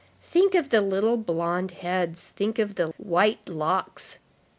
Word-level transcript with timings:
Think 0.23 0.55
of 0.55 0.69
the 0.69 0.81
little 0.81 1.15
blond 1.15 1.69
heads; 1.85 2.29
think 2.35 2.57
of 2.57 2.73
the 2.73 2.87
white 2.97 3.47
locks. 3.47 4.17